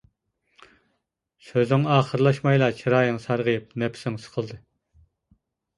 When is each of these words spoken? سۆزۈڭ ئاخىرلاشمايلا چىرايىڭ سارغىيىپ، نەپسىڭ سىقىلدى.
سۆزۈڭ 1.49 1.85
ئاخىرلاشمايلا 1.97 2.73
چىرايىڭ 2.81 3.21
سارغىيىپ، 3.27 3.79
نەپسىڭ 3.85 4.21
سىقىلدى. 4.27 4.61